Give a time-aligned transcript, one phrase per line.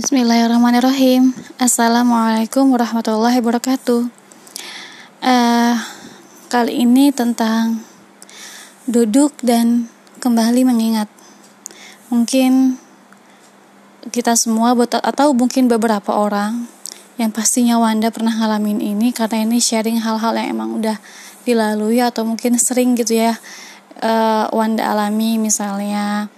[0.00, 1.36] Bismillahirrahmanirrahim.
[1.60, 4.08] Assalamualaikum warahmatullahi wabarakatuh.
[5.20, 5.76] Uh,
[6.48, 7.84] kali ini tentang
[8.88, 9.92] duduk dan
[10.24, 11.04] kembali mengingat.
[12.08, 12.80] Mungkin
[14.08, 16.64] kita semua atau mungkin beberapa orang
[17.20, 20.96] yang pastinya Wanda pernah ngalamin ini karena ini sharing hal-hal yang emang udah
[21.44, 23.36] dilalui atau mungkin sering gitu ya
[24.00, 26.32] uh, Wanda alami misalnya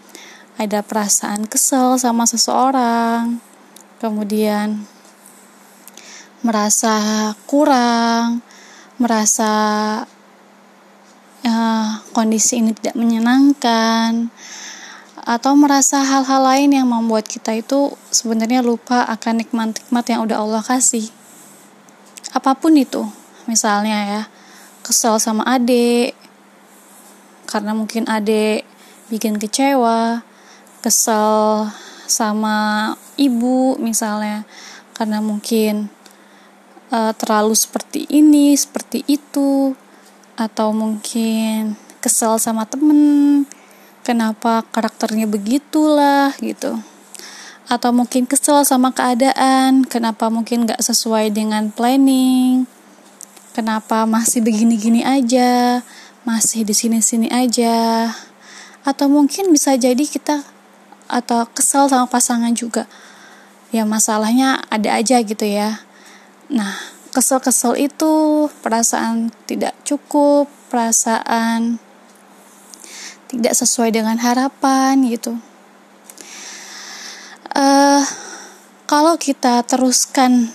[0.58, 3.51] ada perasaan kesel sama seseorang,
[4.02, 4.82] kemudian
[6.42, 8.42] merasa kurang,
[8.98, 9.52] merasa
[11.46, 14.26] uh, kondisi ini tidak menyenangkan,
[15.22, 20.62] atau merasa hal-hal lain yang membuat kita itu sebenarnya lupa akan nikmat-nikmat yang udah Allah
[20.66, 21.06] kasih.
[22.34, 23.06] Apa pun itu,
[23.46, 24.22] misalnya ya,
[24.82, 26.18] kesel sama adik,
[27.46, 28.66] karena mungkin adik
[29.14, 30.26] bikin kecewa,
[30.82, 31.70] kesel
[32.12, 34.44] sama ibu misalnya
[34.92, 35.88] karena mungkin
[36.92, 39.72] uh, terlalu seperti ini seperti itu
[40.36, 43.42] atau mungkin kesel sama temen
[44.04, 46.76] kenapa karakternya begitulah gitu.
[47.72, 52.68] Atau mungkin kesel sama keadaan kenapa mungkin gak sesuai dengan planning
[53.56, 55.80] kenapa masih begini-gini aja
[56.22, 58.10] masih di sini-sini aja.
[58.82, 60.42] Atau mungkin bisa jadi kita
[61.06, 62.90] atau kesel sama pasangan juga.
[63.72, 65.80] Ya masalahnya ada aja gitu ya.
[66.52, 66.76] Nah
[67.12, 68.12] kesel-kesel itu
[68.64, 71.76] perasaan tidak cukup perasaan
[73.28, 75.36] tidak sesuai dengan harapan gitu.
[77.52, 78.04] Uh,
[78.88, 80.52] kalau kita teruskan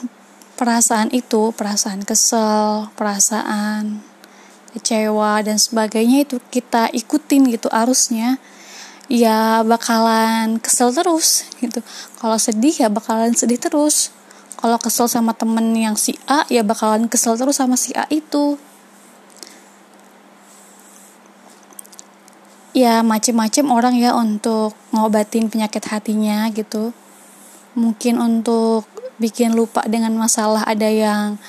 [0.58, 4.02] perasaan itu perasaan kesel perasaan
[4.74, 8.42] kecewa dan sebagainya itu kita ikutin gitu arusnya
[9.08, 11.80] ya bakalan kesel terus gitu.
[12.20, 14.12] Kalau sedih ya bakalan sedih terus.
[14.58, 18.60] Kalau kesel sama temen yang si A ya bakalan kesel terus sama si A itu.
[22.78, 26.94] Ya macem-macem orang ya untuk ngobatin penyakit hatinya gitu.
[27.74, 28.86] Mungkin untuk
[29.18, 31.42] bikin lupa dengan masalah ada yang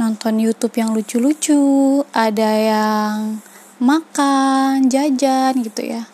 [0.00, 3.44] nonton YouTube yang lucu-lucu ada yang
[3.76, 6.08] makan jajan gitu ya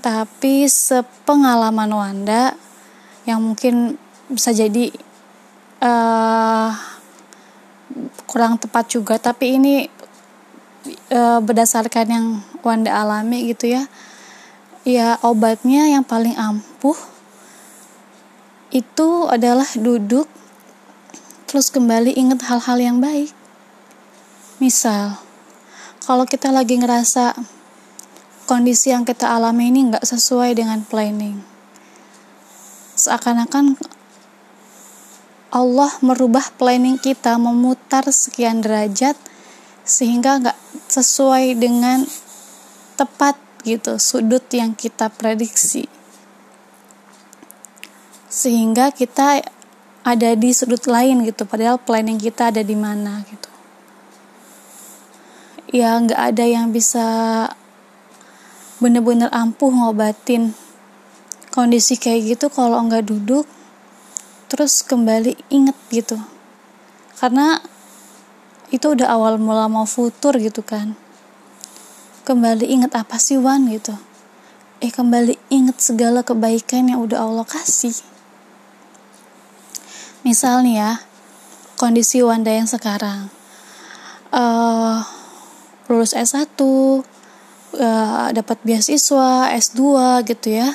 [0.00, 2.56] tapi sepengalaman Wanda
[3.28, 4.90] yang mungkin bisa jadi
[5.84, 6.72] uh,
[8.24, 9.86] kurang tepat juga tapi ini
[11.12, 12.26] uh, berdasarkan yang
[12.64, 13.84] Wanda alami gitu ya
[14.82, 16.96] ya obatnya yang paling ampuh
[18.70, 20.30] itu adalah duduk
[21.50, 23.34] terus kembali ingat hal-hal yang baik.
[24.62, 25.18] Misal
[26.06, 27.34] kalau kita lagi ngerasa
[28.50, 31.38] kondisi yang kita alami ini nggak sesuai dengan planning.
[32.98, 33.78] Seakan-akan
[35.54, 39.14] Allah merubah planning kita memutar sekian derajat
[39.86, 40.58] sehingga nggak
[40.90, 42.02] sesuai dengan
[42.98, 45.86] tepat gitu sudut yang kita prediksi
[48.30, 49.42] sehingga kita
[50.06, 53.50] ada di sudut lain gitu padahal planning kita ada di mana gitu
[55.74, 57.06] ya nggak ada yang bisa
[58.80, 60.56] bener-bener ampuh ngobatin.
[61.52, 63.44] Kondisi kayak gitu kalau nggak duduk
[64.50, 66.18] terus kembali inget gitu.
[67.20, 67.62] Karena
[68.74, 70.98] itu udah awal mula mau futur gitu kan.
[72.26, 73.94] Kembali inget apa sih Wan gitu.
[74.80, 77.94] Eh kembali inget segala kebaikan yang udah Allah kasih.
[80.24, 80.92] Misal nih ya
[81.80, 83.32] kondisi Wanda yang sekarang.
[84.30, 85.02] Uh,
[85.90, 86.54] lulus S1
[87.80, 89.80] uh, dapat beasiswa S2
[90.28, 90.70] gitu ya.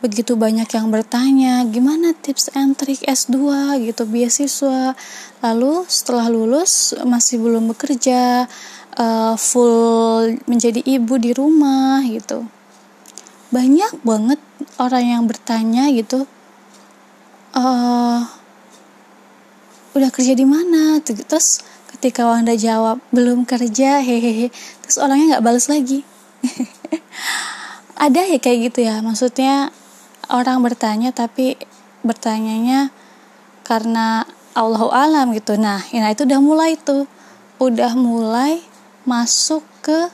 [0.00, 3.36] Begitu banyak yang bertanya gimana tips and trick S2
[3.84, 4.96] gitu beasiswa.
[5.44, 8.48] Lalu setelah lulus masih belum bekerja
[8.96, 12.48] uh, full menjadi ibu di rumah gitu.
[13.52, 14.40] Banyak banget
[14.80, 16.24] orang yang bertanya gitu
[17.52, 18.24] uh,
[19.92, 20.96] udah kerja di mana?
[21.04, 21.60] Terus
[21.92, 24.48] ketika Wanda jawab belum kerja hehehe.
[24.80, 26.08] Terus orangnya nggak balas lagi
[28.04, 29.74] ada ya kayak gitu ya maksudnya
[30.30, 31.58] orang bertanya tapi
[32.00, 32.88] bertanyanya
[33.66, 35.54] karena Allah alam gitu.
[35.54, 37.06] Nah ya itu udah mulai tuh.
[37.60, 38.64] Udah mulai
[39.04, 40.08] masuk ke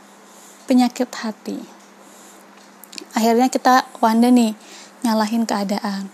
[0.67, 1.63] penyakit hati.
[3.15, 4.53] Akhirnya kita Wanda nih
[5.07, 6.11] nyalahin keadaan.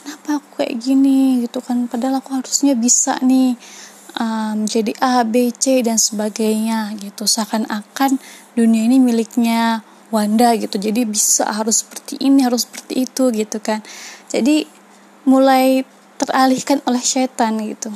[0.00, 1.84] Kenapa aku kayak gini gitu kan?
[1.84, 3.54] Padahal aku harusnya bisa nih
[4.18, 7.28] um, jadi A, B, C dan sebagainya gitu.
[7.28, 8.18] Seakan-akan
[8.58, 10.80] dunia ini miliknya Wanda gitu.
[10.80, 13.84] Jadi bisa harus seperti ini, harus seperti itu gitu kan.
[14.26, 14.66] Jadi
[15.28, 15.86] mulai
[16.20, 17.88] teralihkan oleh setan gitu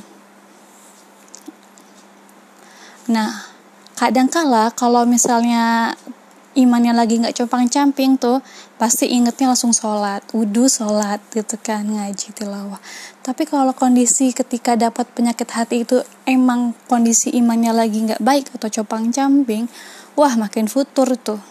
[3.05, 3.53] nah
[4.01, 5.93] kadangkala kalau misalnya
[6.55, 8.39] imannya lagi nggak compang camping tuh
[8.79, 12.79] pasti ingetnya langsung sholat wudhu sholat gitu kan ngaji tilawah.
[13.23, 18.71] Tapi kalau kondisi ketika dapat penyakit hati itu emang kondisi imannya lagi nggak baik atau
[18.71, 19.67] compang camping
[20.15, 21.43] wah makin futur tuh.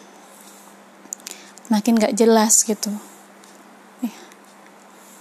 [1.71, 2.91] Makin nggak jelas gitu.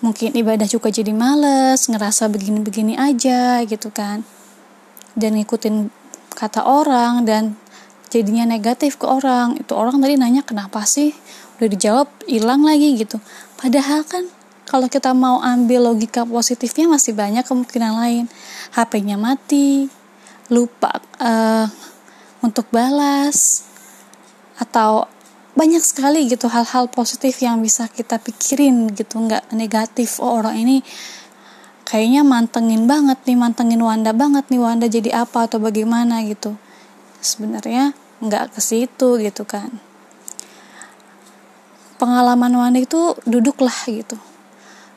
[0.02, 4.26] Mungkin ibadah juga jadi males ngerasa begini-begini aja gitu kan.
[5.14, 5.94] Dan ngikutin
[6.34, 7.54] kata orang dan
[8.12, 9.56] jadinya negatif ke orang.
[9.56, 11.16] Itu orang tadi nanya kenapa sih?
[11.56, 13.16] Udah dijawab hilang lagi gitu.
[13.56, 14.28] Padahal kan
[14.68, 18.24] kalau kita mau ambil logika positifnya masih banyak kemungkinan lain.
[18.76, 19.88] HP-nya mati
[20.52, 21.64] lupa uh,
[22.44, 23.64] untuk balas
[24.60, 25.08] atau
[25.52, 29.16] banyak sekali gitu hal-hal positif yang bisa kita pikirin gitu.
[29.16, 30.84] Nggak negatif oh orang ini
[31.88, 36.56] kayaknya mantengin banget nih mantengin Wanda banget nih Wanda jadi apa atau bagaimana gitu.
[37.20, 37.92] Sebenarnya
[38.22, 39.82] nggak ke situ gitu kan.
[41.98, 44.16] Pengalaman Wanda itu duduklah gitu.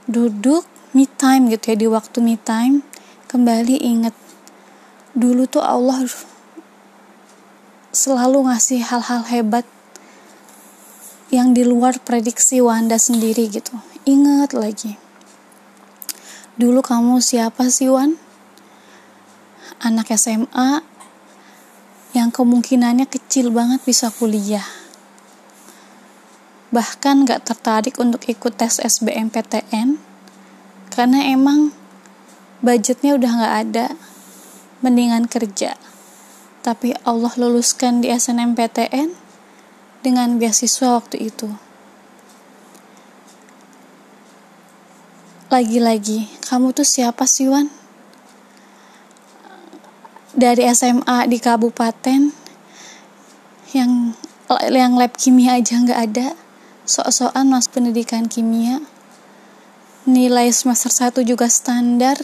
[0.06, 2.86] Duduk me time gitu ya di waktu me time
[3.28, 4.16] kembali inget
[5.18, 6.06] dulu tuh Allah
[7.92, 9.66] selalu ngasih hal-hal hebat
[11.34, 13.76] yang di luar prediksi Wanda sendiri gitu.
[14.06, 14.96] Inget lagi.
[16.56, 18.16] Dulu kamu siapa sih Wan?
[19.84, 20.95] Anak SMA
[22.16, 24.64] yang kemungkinannya kecil banget bisa kuliah.
[26.72, 30.00] Bahkan gak tertarik untuk ikut tes SBMPTN
[30.96, 31.76] karena emang
[32.64, 33.88] budgetnya udah gak ada,
[34.80, 35.76] mendingan kerja.
[36.64, 39.12] Tapi Allah luluskan di SNMPTN
[40.02, 41.52] dengan beasiswa waktu itu.
[45.52, 47.85] Lagi-lagi, kamu tuh siapa sih Wan?
[50.36, 52.30] Dari SMA di kabupaten
[53.72, 53.92] yang
[54.70, 56.28] yang lab kimia aja nggak ada.
[56.86, 58.84] Sok-sokan mas pendidikan kimia.
[60.06, 62.20] Nilai semester 1 juga standar.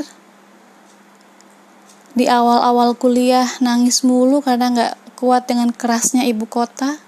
[2.14, 7.02] Di awal-awal kuliah nangis mulu karena nggak kuat dengan kerasnya ibu kota.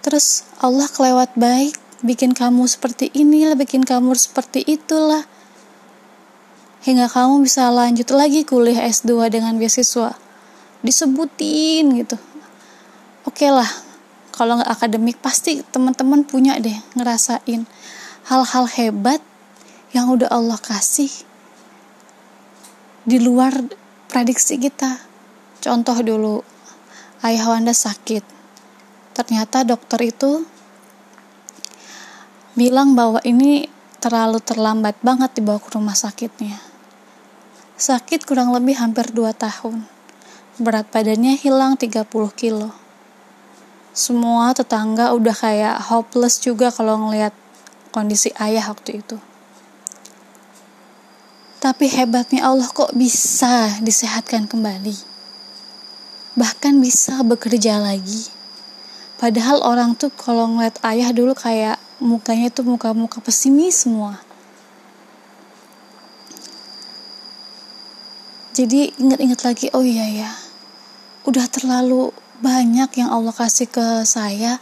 [0.00, 5.26] Terus Allah kelewat baik bikin kamu seperti ini lah bikin kamu seperti itulah
[6.86, 10.14] hingga kamu bisa lanjut lagi kuliah S2 dengan beasiswa.
[10.78, 12.14] Disebutin gitu.
[13.26, 13.66] Oke okay lah
[14.30, 17.66] kalau nggak akademik pasti teman-teman punya deh ngerasain
[18.30, 19.18] hal-hal hebat
[19.90, 21.10] yang udah Allah kasih
[23.02, 23.50] di luar
[24.06, 25.02] prediksi kita.
[25.58, 26.46] Contoh dulu
[27.26, 28.22] ayah Wanda sakit.
[29.18, 30.46] Ternyata dokter itu
[32.54, 33.66] bilang bahwa ini
[33.98, 36.67] terlalu terlambat banget dibawa ke rumah sakitnya
[37.78, 39.86] Sakit kurang lebih hampir 2 tahun.
[40.58, 42.74] Berat badannya hilang 30 kilo.
[43.94, 47.30] Semua tetangga udah kayak hopeless juga kalau ngelihat
[47.94, 49.22] kondisi ayah waktu itu.
[51.62, 54.98] Tapi hebatnya Allah kok bisa disehatkan kembali.
[56.34, 58.26] Bahkan bisa bekerja lagi.
[59.22, 64.27] Padahal orang tuh kalau ngeliat ayah dulu kayak mukanya tuh muka-muka pesimis semua
[68.58, 70.30] jadi ingat-ingat lagi oh iya ya.
[71.22, 72.10] Udah terlalu
[72.42, 74.58] banyak yang Allah kasih ke saya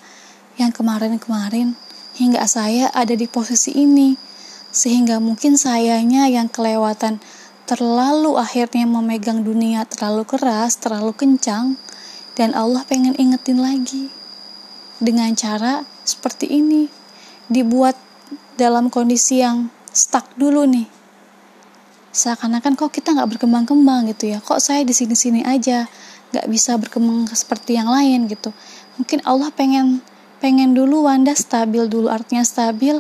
[0.61, 1.73] yang kemarin-kemarin
[2.13, 4.21] hingga saya ada di posisi ini.
[4.69, 7.25] Sehingga mungkin sayanya yang kelewatan
[7.65, 11.81] terlalu akhirnya memegang dunia terlalu keras, terlalu kencang
[12.37, 14.13] dan Allah pengen ingetin lagi
[15.01, 16.93] dengan cara seperti ini.
[17.49, 17.97] Dibuat
[18.61, 20.96] dalam kondisi yang stuck dulu nih
[22.17, 24.41] seakan-akan kok kita nggak berkembang-kembang gitu ya.
[24.41, 25.85] Kok saya di sini-sini aja
[26.33, 28.57] nggak bisa berkembang seperti yang lain gitu.
[28.97, 30.01] Mungkin Allah pengen
[30.41, 32.09] pengen dulu Wanda stabil dulu.
[32.09, 32.97] Artinya stabil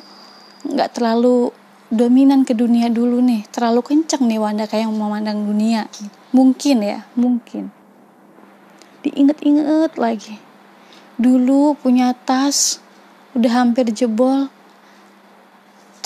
[0.68, 1.48] nggak terlalu
[1.88, 3.48] dominan ke dunia dulu nih.
[3.48, 5.88] Terlalu kenceng nih Wanda kayak memandang dunia.
[6.36, 7.72] Mungkin ya mungkin.
[9.00, 10.36] Diinget-inget lagi.
[11.16, 12.84] Dulu punya tas
[13.32, 14.52] udah hampir jebol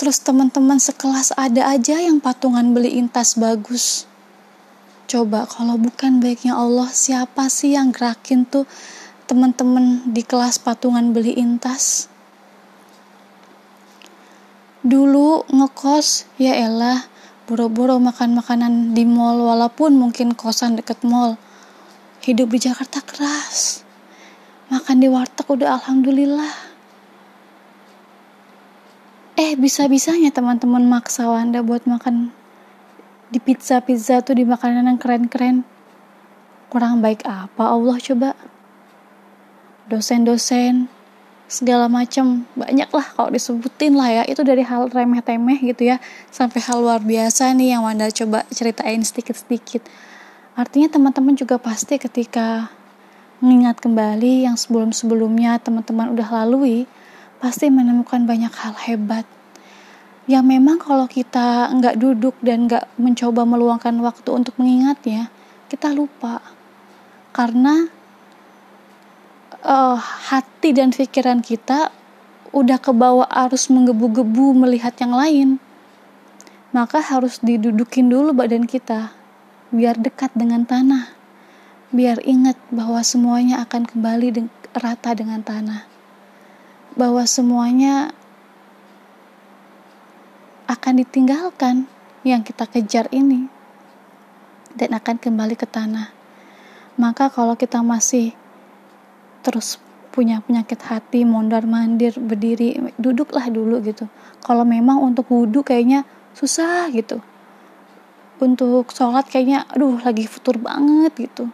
[0.01, 4.09] Terus teman-teman sekelas ada aja yang patungan beliin tas bagus.
[5.05, 8.65] Coba kalau bukan baiknya Allah, siapa sih yang gerakin tuh
[9.29, 12.09] teman-teman di kelas patungan beliin tas?
[14.81, 17.05] Dulu ngekos, ya elah,
[17.45, 21.37] boro-boro makan makanan di mall walaupun mungkin kosan deket mall.
[22.25, 23.85] Hidup di Jakarta keras.
[24.73, 26.49] Makan di warteg udah alhamdulillah
[29.41, 32.29] eh bisa-bisanya teman-teman maksa Wanda buat makan
[33.33, 35.65] di pizza-pizza tuh di makanan yang keren-keren.
[36.69, 37.73] Kurang baik apa?
[37.73, 38.37] Allah coba.
[39.89, 40.85] Dosen-dosen
[41.49, 44.23] segala macam banyak lah kalau disebutin lah ya.
[44.29, 45.97] Itu dari hal remeh-temeh gitu ya.
[46.29, 49.81] Sampai hal luar biasa nih yang Wanda coba ceritain sedikit-sedikit.
[50.53, 52.69] Artinya teman-teman juga pasti ketika
[53.41, 56.85] mengingat kembali yang sebelum-sebelumnya teman-teman udah lalui
[57.41, 59.25] pasti menemukan banyak hal hebat.
[60.29, 65.33] Yang memang kalau kita nggak duduk dan nggak mencoba meluangkan waktu untuk mengingatnya
[65.65, 66.45] kita lupa.
[67.33, 67.89] Karena
[69.65, 71.89] uh, hati dan pikiran kita
[72.53, 75.49] udah kebawa arus menggebu-gebu melihat yang lain.
[76.71, 79.11] Maka harus didudukin dulu badan kita
[79.73, 81.09] biar dekat dengan tanah.
[81.91, 85.90] Biar ingat bahwa semuanya akan kembali de rata dengan tanah
[86.95, 88.11] bahwa semuanya
[90.67, 91.87] akan ditinggalkan
[92.23, 93.47] yang kita kejar ini
[94.75, 96.11] dan akan kembali ke tanah.
[96.99, 98.35] Maka kalau kita masih
[99.41, 99.79] terus
[100.11, 104.07] punya penyakit hati mondar mandir berdiri duduklah dulu gitu.
[104.43, 106.03] Kalau memang untuk wudhu kayaknya
[106.35, 107.23] susah gitu.
[108.41, 111.47] Untuk sholat kayaknya aduh lagi futur banget gitu.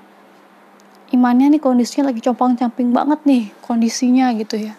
[1.14, 4.76] Imannya nih kondisinya lagi compang camping banget nih kondisinya gitu ya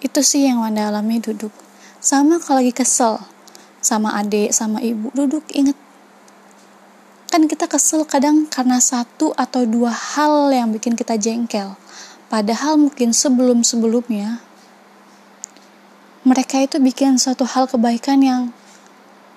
[0.00, 1.52] itu sih yang Wanda alami duduk.
[2.00, 3.20] Sama kalau lagi kesel.
[3.80, 5.76] Sama adik sama ibu duduk inget.
[7.30, 11.76] Kan kita kesel kadang karena satu atau dua hal yang bikin kita jengkel.
[12.32, 14.42] Padahal mungkin sebelum-sebelumnya
[16.20, 18.42] mereka itu bikin suatu hal kebaikan yang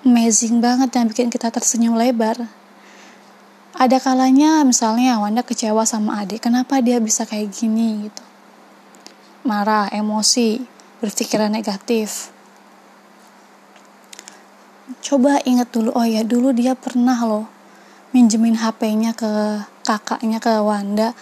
[0.04, 2.36] amazing banget yang bikin kita tersenyum lebar.
[3.74, 8.06] Ada kalanya misalnya Wanda kecewa sama adik, kenapa dia bisa kayak gini?
[8.06, 8.33] gitu.
[9.44, 10.64] Marah, emosi,
[11.04, 12.32] berpikiran negatif.
[15.04, 17.44] Coba ingat dulu, oh ya dulu dia pernah loh
[18.16, 21.12] minjemin HP-nya ke kakaknya ke Wanda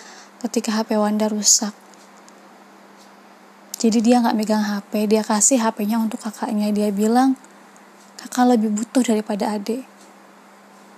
[0.45, 1.75] ketika HP Wanda rusak.
[3.83, 6.71] Jadi dia nggak megang HP, dia kasih HP-nya untuk kakaknya.
[6.71, 7.35] Dia bilang,
[8.23, 9.83] kakak lebih butuh daripada adik.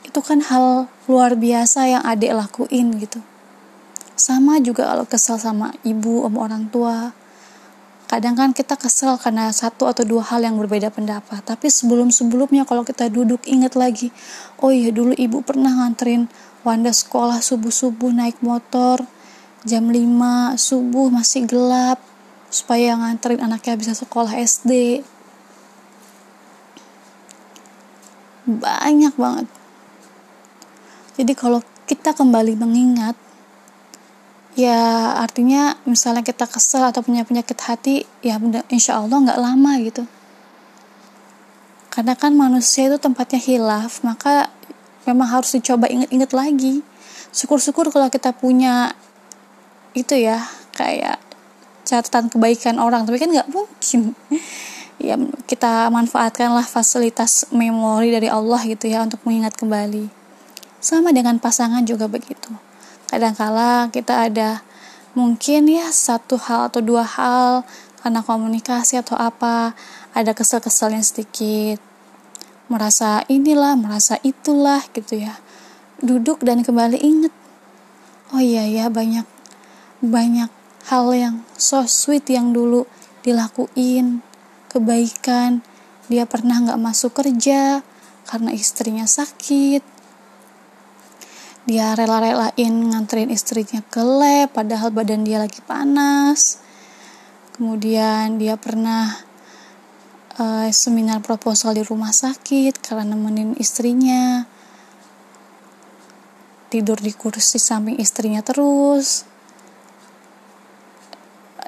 [0.04, 3.24] Itu kan hal luar biasa yang adik lakuin gitu.
[4.14, 7.10] Sama juga kalau kesel sama ibu, sama orang tua.
[8.06, 11.42] Kadang kan kita kesel karena satu atau dua hal yang berbeda pendapat.
[11.42, 14.14] Tapi sebelum-sebelumnya kalau kita duduk ingat lagi,
[14.62, 16.30] oh iya dulu ibu pernah nganterin
[16.64, 19.04] Wanda sekolah subuh-subuh naik motor
[19.68, 21.96] jam 5 subuh masih gelap
[22.48, 25.00] supaya nganterin anaknya bisa sekolah SD
[28.44, 29.48] banyak banget
[31.16, 33.16] jadi kalau kita kembali mengingat
[34.54, 38.38] ya artinya misalnya kita kesel atau punya penyakit hati ya
[38.70, 40.02] insya Allah nggak lama gitu.
[41.90, 44.50] Karena kan manusia itu tempatnya hilaf maka
[45.06, 46.74] memang harus dicoba inget-inget lagi.
[47.34, 48.94] Syukur-syukur kalau kita punya
[49.94, 50.42] itu ya
[50.74, 51.18] kayak
[51.86, 53.06] catatan kebaikan orang.
[53.06, 54.14] Tapi kan nggak mungkin.
[54.94, 55.18] Ya
[55.50, 60.06] kita manfaatkanlah fasilitas memori dari Allah gitu ya untuk mengingat kembali.
[60.78, 62.54] Sama dengan pasangan juga begitu
[63.14, 64.66] kadangkala kita ada
[65.14, 67.62] mungkin ya satu hal atau dua hal
[68.02, 69.78] karena komunikasi atau apa
[70.10, 71.78] ada kesel-keselnya sedikit.
[72.66, 75.38] Merasa inilah merasa itulah gitu ya.
[76.02, 77.30] Duduk dan kembali inget
[78.34, 79.22] oh iya ya banyak
[80.02, 80.50] banyak
[80.90, 82.90] hal yang so sweet yang dulu
[83.22, 84.26] dilakuin.
[84.66, 85.62] Kebaikan
[86.10, 87.86] dia pernah nggak masuk kerja
[88.26, 89.93] karena istrinya sakit
[91.64, 92.52] dia rela-relain
[92.92, 96.60] nganterin istrinya ke lab padahal badan dia lagi panas.
[97.56, 99.16] Kemudian dia pernah
[100.36, 104.44] uh, seminar proposal di rumah sakit karena nemenin istrinya.
[106.68, 109.24] Tidur di kursi samping istrinya terus.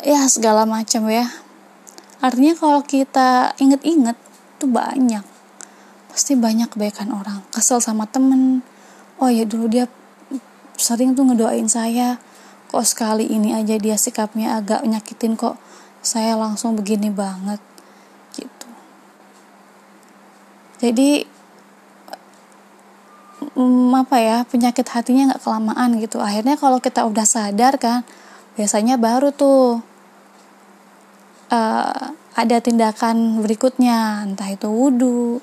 [0.04, 1.24] Ya segala macam ya.
[2.20, 4.18] Artinya kalau kita inget-inget
[4.60, 5.24] tuh banyak.
[6.12, 7.40] Pasti banyak kebaikan orang.
[7.48, 8.60] Kesel sama temen
[9.20, 9.88] oh ya dulu dia
[10.76, 12.20] sering tuh ngedoain saya
[12.68, 15.56] kok sekali ini aja dia sikapnya agak nyakitin kok
[16.04, 17.58] saya langsung begini banget
[18.36, 18.68] gitu.
[20.78, 21.24] Jadi
[23.56, 26.20] um, apa ya penyakit hatinya nggak kelamaan gitu.
[26.20, 28.04] Akhirnya kalau kita udah sadar kan
[28.54, 29.80] biasanya baru tuh
[31.50, 32.02] uh,
[32.36, 34.28] ada tindakan berikutnya.
[34.28, 35.40] Entah itu wudhu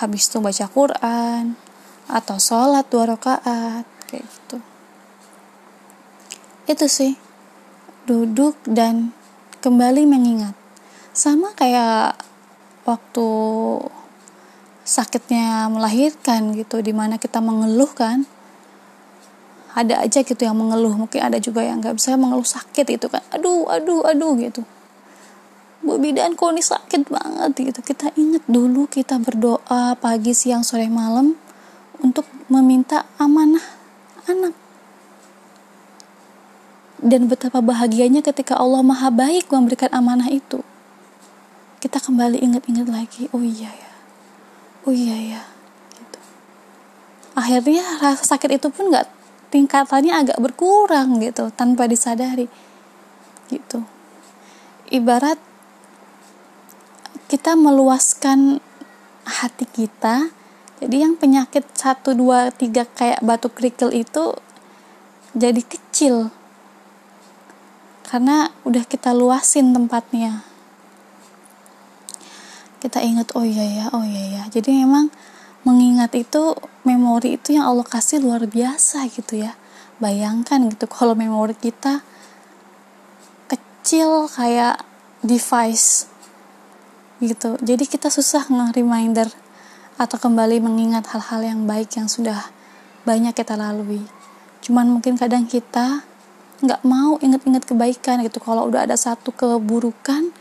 [0.00, 1.54] habis itu baca Quran
[2.08, 4.56] atau sholat dua rakaat kayak gitu.
[6.68, 7.16] Itu sih.
[8.04, 9.16] Duduk dan
[9.64, 10.52] kembali mengingat.
[11.16, 12.20] Sama kayak
[12.84, 13.28] waktu
[14.84, 18.28] sakitnya melahirkan gitu di mana kita mengeluh kan.
[19.74, 20.94] Ada aja gitu yang mengeluh.
[20.94, 23.24] Mungkin ada juga yang nggak bisa mengeluh sakit itu kan.
[23.32, 24.62] Aduh aduh aduh gitu.
[25.84, 27.80] Bu bidan kok ini sakit banget gitu.
[27.84, 31.43] Kita ingat dulu kita berdoa pagi siang sore malam
[32.04, 33.64] untuk meminta amanah
[34.28, 34.52] anak.
[37.00, 40.60] Dan betapa bahagianya ketika Allah maha baik memberikan amanah itu.
[41.80, 43.92] Kita kembali ingat-ingat lagi oh iya ya
[44.84, 45.42] oh iya ya
[45.96, 46.18] gitu.
[47.36, 49.08] Akhirnya rasa sakit itu pun nggak
[49.52, 52.48] tingkatannya agak berkurang gitu tanpa disadari
[53.48, 53.84] gitu.
[54.92, 55.40] Ibarat
[57.28, 58.60] kita meluaskan
[59.24, 60.28] hati kita
[60.82, 64.34] jadi yang penyakit 1, 2, 3 kayak batu kerikil itu
[65.34, 66.34] jadi kecil.
[68.06, 70.42] Karena udah kita luasin tempatnya.
[72.82, 74.42] Kita ingat oh iya ya oh iya ya.
[74.50, 75.14] Jadi memang
[75.62, 79.54] mengingat itu memori itu yang Allah kasih luar biasa gitu ya.
[80.02, 82.02] Bayangkan gitu kalau memori kita
[83.46, 84.82] kecil kayak
[85.22, 86.10] device
[87.22, 87.56] gitu.
[87.62, 89.43] Jadi kita susah nge-reminder
[89.94, 92.50] atau kembali mengingat hal-hal yang baik yang sudah
[93.06, 94.02] banyak kita lalui.
[94.64, 96.02] Cuman mungkin kadang kita
[96.64, 98.40] nggak mau inget-inget kebaikan gitu.
[98.42, 100.32] Kalau udah ada satu keburukan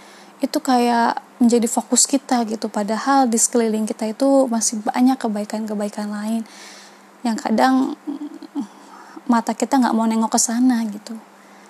[0.42, 2.72] itu kayak menjadi fokus kita gitu.
[2.72, 6.42] Padahal di sekeliling kita itu masih banyak kebaikan-kebaikan lain
[7.24, 7.96] yang kadang
[9.28, 11.16] mata kita nggak mau nengok ke sana gitu.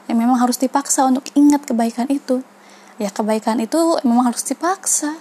[0.08, 2.46] Ya memang harus dipaksa untuk ingat kebaikan itu.
[3.02, 5.18] Ya kebaikan itu memang harus dipaksa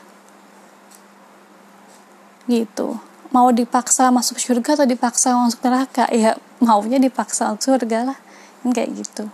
[2.51, 2.99] gitu.
[3.33, 6.05] Mau dipaksa masuk surga atau dipaksa masuk neraka?
[6.13, 8.19] Ya maunya dipaksa masuk surga lah.
[8.63, 9.25] Kan kayak gitu.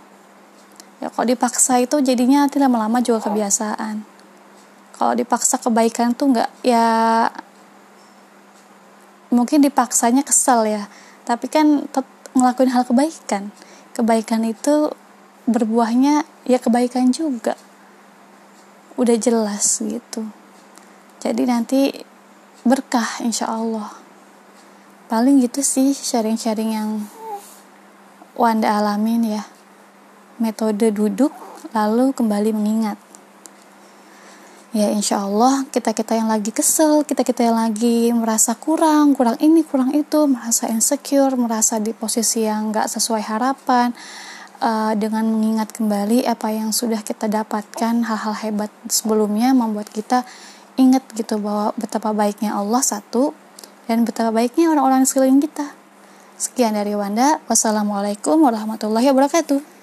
[0.99, 4.03] Ya kalau dipaksa itu jadinya nanti lama-lama juga kebiasaan.
[4.99, 6.87] Kalau dipaksa kebaikan tuh nggak ya
[9.31, 10.91] mungkin dipaksanya kesal ya.
[11.23, 11.87] Tapi kan
[12.35, 13.51] ngelakuin hal kebaikan.
[13.95, 14.91] Kebaikan itu
[15.47, 17.55] berbuahnya ya kebaikan juga.
[18.99, 20.27] Udah jelas gitu.
[21.19, 21.79] Jadi nanti
[22.69, 23.89] berkah insya Allah.
[25.09, 26.89] Paling gitu sih sharing-sharing yang
[28.39, 29.43] Wanda alamin ya.
[30.39, 31.35] Metode duduk
[31.75, 32.95] lalu kembali mengingat.
[34.71, 39.35] Ya insya Allah kita kita yang lagi kesel kita kita yang lagi merasa kurang kurang
[39.41, 43.91] ini kurang itu merasa insecure merasa di posisi yang gak sesuai harapan
[44.61, 50.21] uh, dengan mengingat kembali apa yang sudah kita dapatkan hal-hal hebat sebelumnya membuat kita
[50.79, 53.35] ingat gitu bahwa betapa baiknya Allah satu
[53.91, 55.75] dan betapa baiknya orang-orang sekeliling kita
[56.39, 57.43] Sekian dari Wanda.
[57.51, 59.78] Wassalamualaikum warahmatullahi wabarakatuh.